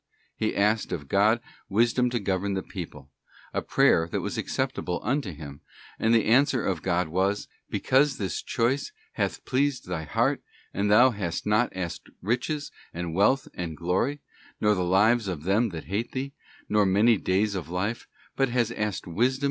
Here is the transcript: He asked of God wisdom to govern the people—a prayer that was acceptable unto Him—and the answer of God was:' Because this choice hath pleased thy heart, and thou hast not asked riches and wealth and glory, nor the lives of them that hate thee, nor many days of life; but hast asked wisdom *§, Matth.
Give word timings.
He 0.35 0.55
asked 0.55 0.91
of 0.91 1.07
God 1.07 1.41
wisdom 1.69 2.09
to 2.09 2.19
govern 2.19 2.55
the 2.55 2.63
people—a 2.63 3.61
prayer 3.61 4.07
that 4.11 4.21
was 4.21 4.35
acceptable 4.35 4.99
unto 5.03 5.31
Him—and 5.31 6.11
the 6.11 6.25
answer 6.25 6.65
of 6.65 6.81
God 6.81 7.09
was:' 7.09 7.47
Because 7.69 8.17
this 8.17 8.41
choice 8.41 8.91
hath 9.13 9.45
pleased 9.45 9.85
thy 9.85 10.05
heart, 10.05 10.41
and 10.73 10.89
thou 10.89 11.11
hast 11.11 11.45
not 11.45 11.71
asked 11.75 12.09
riches 12.19 12.71
and 12.91 13.13
wealth 13.13 13.47
and 13.53 13.77
glory, 13.77 14.21
nor 14.59 14.73
the 14.73 14.83
lives 14.83 15.27
of 15.27 15.43
them 15.43 15.69
that 15.69 15.83
hate 15.85 16.13
thee, 16.13 16.33
nor 16.67 16.83
many 16.87 17.17
days 17.17 17.53
of 17.53 17.69
life; 17.69 18.07
but 18.35 18.49
hast 18.49 18.71
asked 18.71 19.05
wisdom 19.05 19.29
*§, 19.29 19.35
Matth. 19.37 19.39